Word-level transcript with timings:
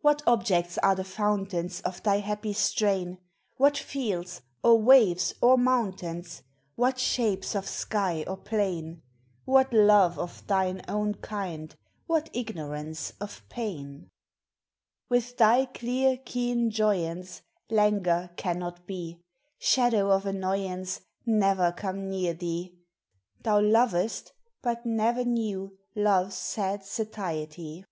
What 0.00 0.20
objects 0.26 0.78
are 0.78 0.96
the 0.96 1.04
fountains 1.04 1.80
Of 1.82 2.02
thy 2.02 2.16
happy 2.16 2.52
strain? 2.52 3.18
What 3.56 3.78
fields, 3.78 4.42
or 4.64 4.82
waves, 4.82 5.32
or 5.40 5.56
mountains? 5.56 6.42
What 6.74 6.98
shapes 6.98 7.54
of 7.54 7.68
sky 7.68 8.24
or 8.26 8.36
plain? 8.36 9.02
What 9.44 9.72
love 9.72 10.18
of 10.18 10.44
thine 10.48 10.82
own 10.88 11.14
kind? 11.14 11.72
What 12.08 12.30
ignorance 12.32 13.12
of 13.20 13.48
pain? 13.48 13.76
300 13.76 14.00
POEMS 14.00 14.02
OF 14.02 14.02
XATURE. 15.30 15.32
With 15.32 15.36
thy 15.38 15.64
clear, 15.66 16.16
keen 16.24 16.70
joyance 16.72 17.42
Languor 17.70 18.30
cannot 18.36 18.84
be: 18.88 19.20
Shadow 19.60 20.10
of 20.10 20.26
annoyance 20.26 21.00
Never 21.24 21.70
come 21.70 22.08
near 22.10 22.34
thee: 22.34 22.76
Thou 23.42 23.60
lovest; 23.60 24.32
but 24.62 24.84
ne'er 24.84 25.24
knew 25.24 25.78
love's 25.94 26.34
sad 26.34 26.82
satiety. 26.84 27.84